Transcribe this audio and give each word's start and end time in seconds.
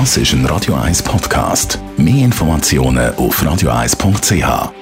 Das 0.00 0.16
ist 0.16 0.32
ein 0.32 0.44
Radio 0.46 0.74
1 0.74 1.04
Podcast. 1.04 1.78
Mehr 1.96 2.24
Informationen 2.24 3.14
auf 3.14 3.40
radio1.ch. 3.40 4.72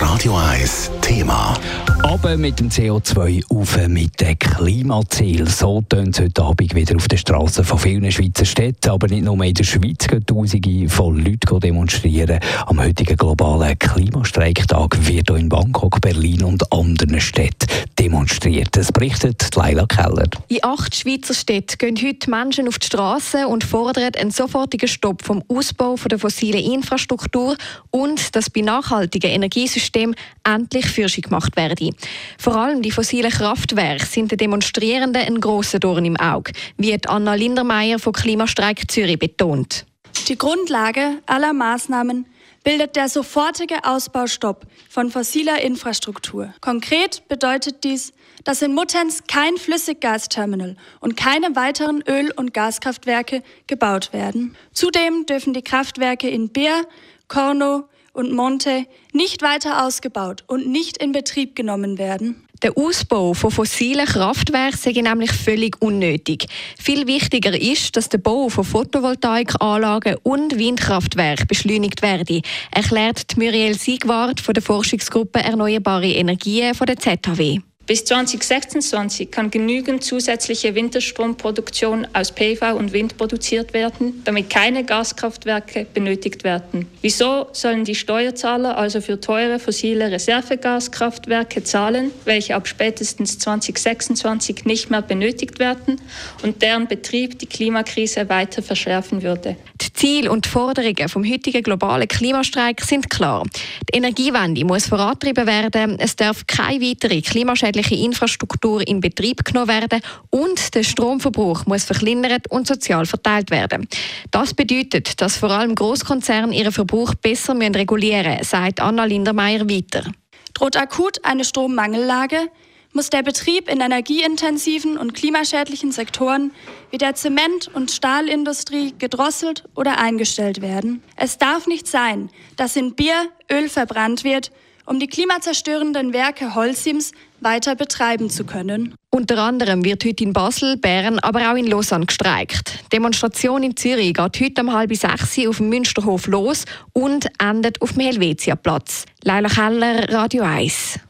Radio 0.00 0.36
1 0.36 0.90
Thema. 1.00 1.56
Aber 2.02 2.36
mit 2.36 2.58
dem 2.58 2.70
CO2 2.70 3.40
auf 3.50 3.86
mit 3.86 4.20
dem 4.20 4.36
Klimaziel. 4.36 5.46
So 5.48 5.80
tönt 5.82 6.18
es 6.18 6.24
heute 6.24 6.42
Abend 6.42 6.74
wieder 6.74 6.96
auf 6.96 7.06
den 7.06 7.18
Straßen 7.18 7.64
von 7.64 7.78
vielen 7.78 8.10
Schweizer 8.10 8.44
Städten. 8.44 8.90
Aber 8.90 9.06
nicht 9.06 9.24
nur 9.24 9.40
in 9.44 9.54
der 9.54 9.62
Schweiz 9.62 10.08
gehen 10.08 10.26
Tausende 10.26 10.88
von 10.88 11.16
Leuten 11.16 11.60
demonstrieren. 11.60 12.40
Am 12.66 12.82
heutigen 12.82 13.16
globalen 13.16 13.78
Klimastreiktag 13.78 15.06
wird 15.06 15.30
auch 15.30 15.36
in 15.36 15.48
Bangkok, 15.48 16.00
Berlin 16.00 16.42
und 16.42 16.72
anderen 16.72 17.20
Städten 17.20 17.68
demonstriert. 17.98 18.68
Das 18.72 18.92
berichtet 18.92 19.54
Leila 19.54 19.86
Keller. 19.86 20.28
In 20.48 20.62
acht 20.62 20.94
Schweizer 20.94 21.34
Städten 21.34 21.78
gehen 21.78 21.96
heute 22.06 22.30
Menschen 22.30 22.68
auf 22.68 22.78
die 22.78 22.86
Straße 22.86 23.48
und 23.48 23.64
fordern 23.64 24.14
einen 24.16 24.30
sofortigen 24.30 24.88
Stopp 24.88 25.22
vom 25.22 25.42
Ausbau 25.48 25.96
der 25.96 26.18
fossilen 26.18 26.62
Infrastruktur 26.62 27.56
und 27.90 28.36
dass 28.36 28.50
bei 28.50 28.60
nachhaltigen 28.60 29.30
Energiesystemen 29.30 30.14
endlich 30.44 30.86
Forschung 30.86 31.22
gemacht 31.22 31.56
werde. 31.56 31.90
Vor 32.38 32.56
allem 32.56 32.82
die 32.82 32.90
fossilen 32.90 33.30
Kraftwerke 33.30 34.06
sind 34.06 34.30
den 34.30 34.38
Demonstrierenden 34.38 35.22
ein 35.22 35.40
grosser 35.40 35.78
Dorn 35.78 36.04
im 36.04 36.16
Auge, 36.16 36.52
wie 36.76 36.96
Anna 37.06 37.34
Lindermeier 37.34 37.98
von 37.98 38.12
Klimastreik 38.12 38.90
Zürich 38.90 39.18
betont. 39.18 39.86
Die 40.28 40.38
Grundlage 40.38 41.18
aller 41.26 41.52
Maßnahmen 41.52 42.26
bildet 42.66 42.96
der 42.96 43.08
sofortige 43.08 43.84
Ausbaustopp 43.84 44.66
von 44.90 45.12
fossiler 45.12 45.62
Infrastruktur. 45.62 46.52
Konkret 46.60 47.22
bedeutet 47.28 47.84
dies, 47.84 48.12
dass 48.42 48.60
in 48.60 48.74
Muttenz 48.74 49.22
kein 49.28 49.56
Flüssiggasterminal 49.56 50.74
und 50.98 51.16
keine 51.16 51.54
weiteren 51.54 52.02
Öl- 52.08 52.32
und 52.34 52.52
Gaskraftwerke 52.52 53.44
gebaut 53.68 54.12
werden. 54.12 54.56
Zudem 54.72 55.26
dürfen 55.26 55.54
die 55.54 55.62
Kraftwerke 55.62 56.28
in 56.28 56.48
Beer, 56.48 56.82
Korno, 57.28 57.84
und 58.16 58.32
Monte 58.32 58.86
nicht 59.12 59.42
weiter 59.42 59.84
ausgebaut 59.84 60.42
und 60.46 60.66
nicht 60.66 60.96
in 60.96 61.12
Betrieb 61.12 61.54
genommen 61.54 61.98
werden. 61.98 62.45
Der 62.62 62.76
Ausbau 62.76 63.34
von 63.34 63.50
fossilen 63.50 64.06
Kraftwerken 64.06 64.78
sei 64.78 64.92
nämlich 64.92 65.32
völlig 65.32 65.80
unnötig. 65.80 66.46
Viel 66.78 67.06
wichtiger 67.06 67.60
ist, 67.60 67.96
dass 67.96 68.08
der 68.08 68.18
Bau 68.18 68.48
von 68.48 68.64
Photovoltaikanlagen 68.64 70.16
und 70.22 70.58
Windkraftwerken 70.58 71.46
beschleunigt 71.46 72.00
werde, 72.02 72.40
erklärt 72.70 73.36
Muriel 73.36 73.76
Siegwart 73.76 74.40
von 74.40 74.54
der 74.54 74.62
Forschungsgruppe 74.62 75.40
Erneuerbare 75.40 76.08
Energien 76.08 76.74
von 76.74 76.86
der 76.86 76.96
ZHW. 76.96 77.60
Bis 77.86 78.04
2026 78.04 79.30
kann 79.30 79.48
genügend 79.48 80.02
zusätzliche 80.02 80.74
Winterstromproduktion 80.74 82.04
aus 82.14 82.32
PV 82.32 82.74
und 82.74 82.92
Wind 82.92 83.16
produziert 83.16 83.74
werden, 83.74 84.22
damit 84.24 84.50
keine 84.50 84.82
Gaskraftwerke 84.82 85.86
benötigt 85.94 86.42
werden. 86.42 86.88
Wieso 87.00 87.46
sollen 87.52 87.84
die 87.84 87.94
Steuerzahler 87.94 88.76
also 88.76 89.00
für 89.00 89.20
teure 89.20 89.60
fossile 89.60 90.10
Reservegaskraftwerke 90.10 91.62
zahlen, 91.62 92.10
welche 92.24 92.56
ab 92.56 92.66
spätestens 92.66 93.38
2026 93.38 94.64
nicht 94.64 94.90
mehr 94.90 95.02
benötigt 95.02 95.60
werden 95.60 96.00
und 96.42 96.62
deren 96.62 96.88
Betrieb 96.88 97.38
die 97.38 97.46
Klimakrise 97.46 98.28
weiter 98.28 98.62
verschärfen 98.62 99.22
würde? 99.22 99.54
Die 99.80 99.92
Ziele 99.92 100.32
und 100.32 100.46
Forderungen 100.46 101.08
vom 101.08 101.24
heutigen 101.24 101.62
globalen 101.62 102.08
Klimastreik 102.08 102.80
sind 102.80 103.10
klar. 103.10 103.44
Die 103.92 103.98
Energiewende 103.98 104.64
muss 104.64 104.86
vorangetrieben 104.86 105.46
werden. 105.46 105.98
Es 106.00 106.16
darf 106.16 106.46
keine 106.46 106.80
weitere 106.80 107.20
klimaschädliche 107.20 107.75
öffentliche 107.76 108.02
Infrastruktur 108.04 108.86
in 108.86 109.00
Betrieb 109.00 109.44
genommen 109.44 109.68
werden 109.68 110.00
und 110.30 110.74
der 110.74 110.82
Stromverbrauch 110.82 111.66
muss 111.66 111.84
verkleinert 111.84 112.50
und 112.50 112.66
sozial 112.66 113.06
verteilt 113.06 113.50
werden. 113.50 113.86
Das 114.30 114.54
bedeutet, 114.54 115.20
dass 115.20 115.36
vor 115.36 115.50
allem 115.50 115.74
Großkonzerne 115.74 116.56
ihren 116.56 116.72
Verbrauch 116.72 117.14
besser 117.14 117.54
regulieren 117.54 118.38
müssen, 118.38 118.44
sagt 118.44 118.80
Anna 118.80 119.04
Lindermeier 119.04 119.68
weiter. 119.68 120.10
Droht 120.54 120.76
akut 120.76 121.22
eine 121.24 121.44
Strommangellage, 121.44 122.48
muss 122.94 123.10
der 123.10 123.22
Betrieb 123.22 123.70
in 123.70 123.80
energieintensiven 123.80 124.96
und 124.96 125.12
klimaschädlichen 125.12 125.92
Sektoren 125.92 126.52
wie 126.90 126.96
der 126.96 127.14
Zement- 127.14 127.68
und 127.74 127.90
Stahlindustrie 127.90 128.94
gedrosselt 128.98 129.64
oder 129.74 129.98
eingestellt 129.98 130.62
werden. 130.62 131.02
Es 131.14 131.36
darf 131.36 131.66
nicht 131.66 131.86
sein, 131.86 132.30
dass 132.56 132.74
in 132.74 132.94
Bier 132.94 133.28
Öl 133.52 133.68
verbrannt 133.68 134.24
wird 134.24 134.50
um 134.86 134.98
die 134.98 135.06
klimazerstörenden 135.06 136.12
Werke 136.12 136.54
Holcims 136.54 137.12
weiter 137.40 137.74
betreiben 137.74 138.30
zu 138.30 138.44
können. 138.44 138.94
Unter 139.10 139.38
anderem 139.38 139.84
wird 139.84 140.04
heute 140.04 140.24
in 140.24 140.32
Basel, 140.32 140.76
Bern, 140.76 141.18
aber 141.18 141.50
auch 141.50 141.56
in 141.56 141.66
Lausanne 141.66 142.06
gestreikt. 142.06 142.84
Die 142.84 142.96
Demonstration 142.96 143.62
in 143.62 143.76
Zürich 143.76 144.14
geht 144.14 144.40
heute 144.40 144.62
um 144.62 144.72
halb 144.72 144.94
sechs 144.94 145.38
auf 145.46 145.58
dem 145.58 145.68
Münsterhof 145.68 146.26
los 146.26 146.64
und 146.92 147.28
endet 147.38 147.80
auf 147.82 147.92
dem 147.92 148.02
Helvetiaplatz. 148.02 149.04
Leila 149.24 149.48
Keller, 149.48 150.08
Radio 150.12 150.44
1. 150.44 151.00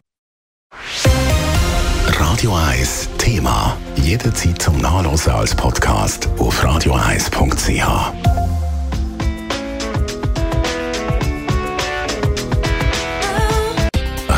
Radio 2.06 2.54
1 2.54 3.08
Thema. 3.18 3.76
Jederzeit 3.96 4.60
zum 4.60 4.78
Nachlesen 4.78 5.32
als 5.32 5.54
Podcast 5.54 6.28
auf 6.38 6.62
radio1.ch. 6.64 8.25